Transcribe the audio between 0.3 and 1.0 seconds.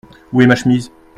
Où est ma chemise?